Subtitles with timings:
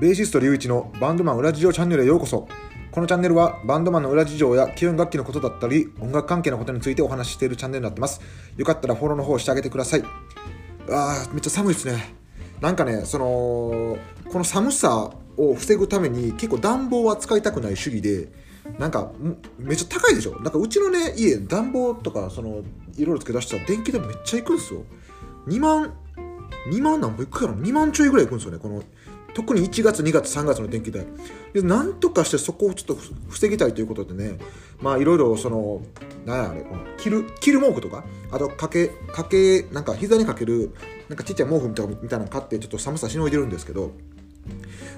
[0.00, 2.48] ベーシスト隆一のバンドマン裏事情チャンネルへようこそ。
[2.90, 8.20] このチャンネルはバンドマンの裏事情や基本楽器のことだったり音楽関係のことについてお話ししているチャンネルになってます。
[8.56, 10.04] よかったらフォローの方してあげてください。
[10.90, 12.12] あーめっちゃ寒いですね。
[12.60, 13.96] なんかねその
[14.30, 18.32] この寒さを防ぐために結構暖房は使いたくない主義で
[18.78, 19.12] なんか
[19.58, 20.32] めっちゃ高いでしょ？
[20.40, 22.62] なんかうちのね家暖房とかその
[22.96, 24.82] いろいろ付け出したら電気代めっちゃいくんですよ。
[25.46, 25.94] 2万
[26.70, 28.82] 2万何本いくかな？2万ちょいぐらいいくんですよねこの
[29.34, 31.04] 特に1月2月3月の電気代。
[31.52, 34.38] でなんとかしてそこをちょっと防ぎたいということでね。
[34.80, 35.82] まあいろいろその
[36.24, 38.04] 何やあれこの着る着る毛布とか。
[38.30, 40.72] あとかけかけなんか膝にかける
[41.08, 43.92] なんかちっちゃい毛布みたいなみたいなの買ってちょっと寒さしのいでるんですけど。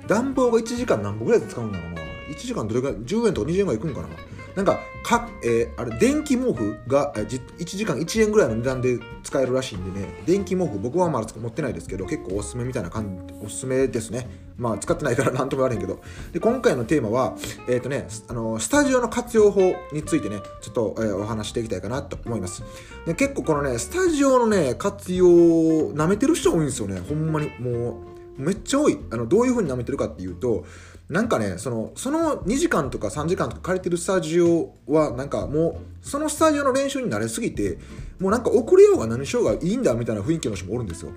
[0.07, 2.01] 暖房が1時間何本ぐらいで使うんだろうな
[2.31, 4.09] 1時間どれぐらい10円とか20円ぐらいいくんかな。
[4.56, 10.09] なんかか、えー、あれ電気毛布が1時間1円ぐらいの値段で使えるらしいんでね。
[10.24, 14.27] 電気毛布僕はまだ持ってないですけど結構おすすめみたいな感じおすすめですね。
[14.56, 16.00] まあ使ってないから何とも言われへんけど。
[16.33, 17.36] で今回のテーマは
[17.69, 19.61] えっ、ー、とねあのスタジオの活用法
[19.92, 22.64] についてねちょっと、えー、お話していきたいかなと思います。
[23.06, 27.00] で結構このねスタジオのね活用なめてる人多いんですよね。
[27.00, 28.98] ほんまにもうめっちゃ多い。
[29.11, 30.65] あのどういう風に舐めてるかっていうと
[31.09, 37.78] なんかねそのその2時間とか3時間とか借りてるスタジオはなんかもうそのスタジオの練習に慣れすぎて
[38.19, 41.12] もうなんか遅れようが何しようがいいんだみたいな雰囲気の人もおるんですよ。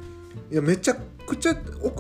[0.52, 0.96] いやめちゃ
[1.26, 1.54] くちゃ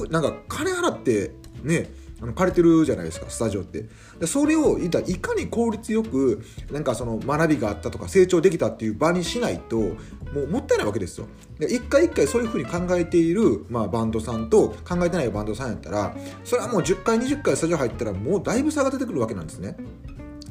[0.09, 1.31] なんか金払って
[1.63, 1.89] ね
[2.21, 3.85] あの借りてるじゃないですかスタジオって。
[4.19, 9.95] でそれをいかに効率よくなんかその学びがあったとか成長できたっていう場にしないとも
[10.43, 11.27] うもったいないわけですよ。
[11.57, 19.75] で一回一回そういうふうに考えている、まあ、バンドさんと考えてないバンドさんやったらそれはもう10回20回スタジオ入ったらもうだいぶ差が出てくるわけなんですね。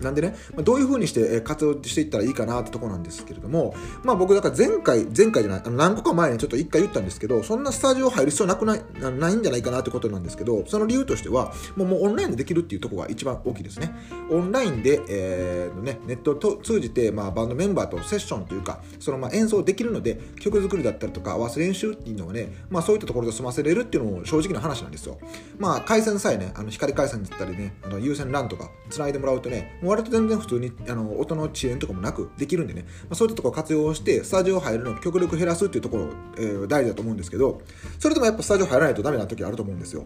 [0.00, 8.80] なんでね、ま、どういう風にして活動していったらいいかなってとこなんですけれども、まあ僕だから前回、前回じゃない、あの何個か前にちょっと一回言ったんですけど、そんなスタジオ入る必要なくない
[9.18, 13.94] ないんじゃないかなってことなんですけど、その理由としては、もうもうオンラインでできるっていうとこが一番大きいですね。
[14.30, 25.18] オンラインで、えーね、ネットを通じて、まあ、バンドメンバーとセッションというか、そのまあ演奏できるので、曲作りだったりとか、合わせ練習っていうのをね、まあそういったところで済ませれるっていうのも正直な話なんですよ。
[25.58, 37.60] まあ回線さえね、あの光回線だったりね、あの有線 LAN とか繋いでもらうとね、割と全然普通にあの音の遅延とかもなくできるんでね、まあ、そういったところを活用してスタジオ入るのを極力減らすっていうところ、えー、大事だと思うんですけど
[37.98, 40.04] それでもやっぱスタジオ入らないとダメな時あると思うんですよ。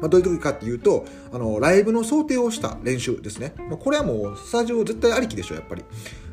[0.00, 5.84] まあ、どういう時かっていうとあのライブの想定をした練習ですね、まあ、これはもうスタジオ絶対ありきでしょやっぱり。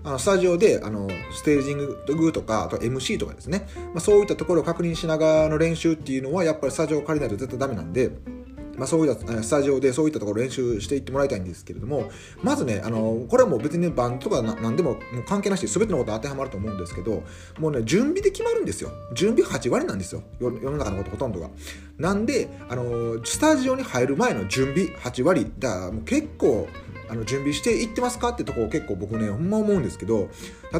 [0.03, 8.11] あのスタジオであのステージングとかあと MC とかですね、まあ、そういったところを確認しながらの練習っていうのはやっぱりスタジオを借りないと絶対ダメなんで
[8.77, 12.09] まあ、そういったスタジオでそういったところ練習していってもらいたいんですけれども
[12.41, 17.23] まずねあのこれはもう別にバンドとか何でももう関係なしで全てのこと当てはまると思うんですけど
[17.59, 18.91] もうね準備で決まるんですよ。
[19.13, 20.23] 準備8割なんですよ。
[20.39, 21.49] 世の中のことほとんどが。
[21.97, 26.67] なんであのスタジオに入る前の準備8割だからもう結構
[27.09, 30.29] あの準備していってますかってとこを結構僕ねほんま思うんですけど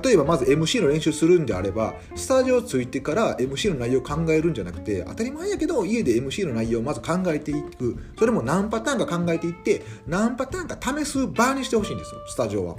[0.03, 7.97] 例えばまず MC の練習するんであればスタジオ着いてから MC の内容を考えるんじゃなくて当たり前やけど家で MC の内容をまず考えていく。
[8.18, 12.75] それも何パターンか考えていって何パターンか試す場にしてほしいんですよスタジオは。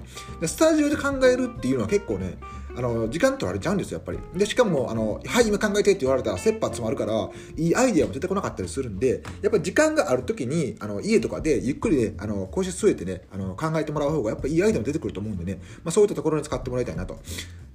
[0.47, 2.39] スタジオで考えるっていうのは結構ね
[2.76, 4.19] あの時間取られちゃうんですよやっぱり。
[4.38, 17.19] でしかもあの「はい今考えて」って言われたら切羽詰まるからいいアイデアも出てこなかったりするんでやっぱり時間がある時にあの家とかでゆっくりねあの腰据えてねあの考えてもらう方がやっぱいいアイデアも出てくると思うんでね、まあ、そういったところに使ってもらいたいなと。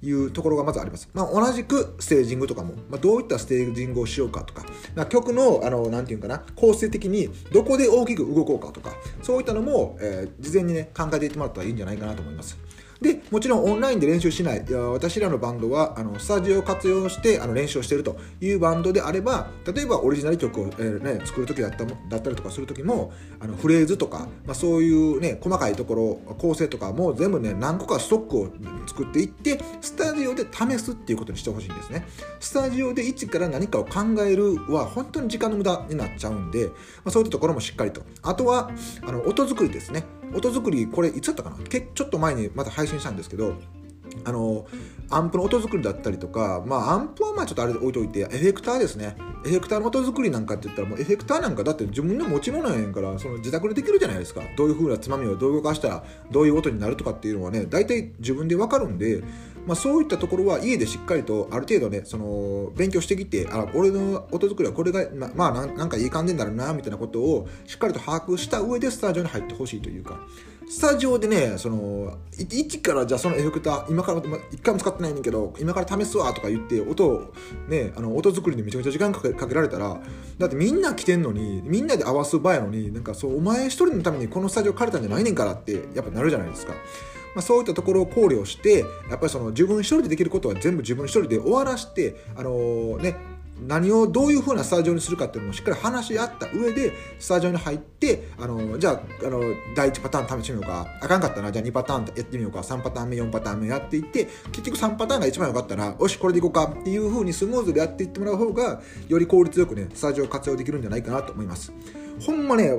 [0.04, 4.64] いうところがまずあります、まあ、同じくステージングとかも、まあ、どういったステージングをしようかとか、
[4.96, 8.92] まあ、曲のあのなんていうかな構成的にどこで大きく動こうかとか。
[9.22, 12.58] そういったのも、えー、事前にね考えていってもらったらいいんじゃないかなと思います。
[13.02, 14.64] でもちろんオンラインで練習しない。
[14.66, 25.94] いや私らのバンドはあのスタジオを活用してあの練習をしているというバンドであれば例えばオリジナル曲を、えーね、作る時だっただったりとかする時もあのフレーズとか、まあ、そういう、ね、細かいとこ
[26.26, 28.48] ろ構成とかも全部ね何個かストックを
[28.86, 32.06] 作っていってスタジオで試すっていうことにしてほしいんですね。
[32.38, 36.74] スタジオで一から何かを考えるは本当に時間の無駄になっちゃうんで、ま
[37.06, 38.02] あ、そういったところもしっかりと。
[38.22, 38.70] あとは
[39.02, 40.04] あの音作りですね。
[40.34, 41.56] 音作りこれいつだったかな？
[41.68, 43.54] けちょっと前にまた配信したんですけど
[44.24, 44.66] あの
[45.10, 49.16] アンプの音作りだったりとか、まあ、アンプはまあちょっとあれで置いといてエフェクターですね。
[49.44, 54.42] エフェクターの音作りなんかって言ったらもうエフェクターなんかだって自分の持ち物やねんからその自宅でできるじゃないですか。
[54.56, 59.22] どういう風なつまみをどう動かしたらどういう音になるとかっていうのはね大体自分で分かるんで、
[59.66, 70.20] まあ、そういったところは家でしっかりとある程度ねその勉強してきてあ俺の音作りはこれがままあなんかいい感じになるなみたいなことをしっかりと把握した上でスタジオに入ってほしいというか。
[70.72, 77.34] スタジオでねその一からじゃあそのエフェクター今から一回も使ってないねんけど今から試すわとか言って音を
[77.68, 80.00] ねあの音作りにめちゃめちゃ時間かけかけられたら
[80.38, 86.72] だってみんな来てんのにみんなで合わす場合やのになんかそうお前一人のためにこのスタジオ借りたんじゃないねんからってやっぱなるじゃないですか。
[87.34, 93.16] まあ、そういったところを考慮してやっぱりその自分一人でできることは全部自分一人で終わらしてあのー、ね
[93.66, 99.40] 何をどういう風なスタジオにするかっていうのもしっかり話し合った上でスタジオに入ってあのじゃああの
[99.76, 100.86] 第1パターン試してみようか。
[101.00, 102.60] あかんかったなじゃあ2パターンやってみようか。
[102.60, 111.72] 3パターン目4パターン目やっていって結局3パターンが一番良かったらよしこれでいこうかっていう風にスムーズでやっていってもらう方がより効率よくねスタジオを活用できるんじゃないかなと思います。
[112.20, 112.70] ほんまね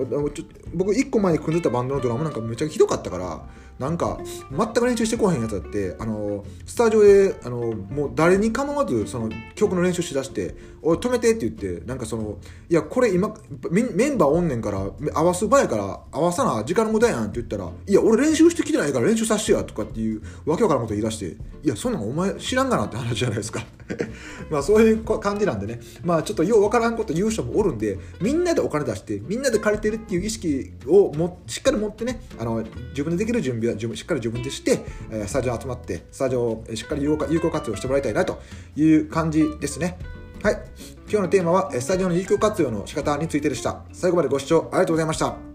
[0.73, 3.41] 僕1個前に組んでたバンドのドラムなんかめっちゃひどかったから
[3.79, 4.19] なんか
[4.51, 12.37] 全く練習してこへんやつだってあのスタジオであのもう誰に構わずその曲の練習しだして「おい止めて」って言ってなんかその
[12.69, 13.33] 「いやこれ今
[13.71, 21.25] メンバーおんねんから合わす場やから合わさな時間の無駄やん」って言ったら「いや俺練習してきてないから練習させてや」とかっていうわけわからんこと言い出して
[21.63, 23.65] 「いやそんなんお前知らんがな」って話じゃないですか。
[24.49, 25.79] まあそういう感じなんでね。
[26.03, 34.79] まあちょっとようわからんこと言う人もおるんでみんなでお金出してみんなで借りてるっていう意識をもしっかり持ってねあの自分でできる準備は自分しっかり自分でして、
[35.11, 38.39] えスタジオ集まってスタジオをしっかり有効活用してもらいたいなと
[38.75, 39.97] いう感じですね。
[40.41, 40.61] はい。
[41.09, 43.83] 今日のテーマはスタジオの有効活用の仕方についてでした。
[43.93, 45.52] 最後までご視聴ありがとうございました。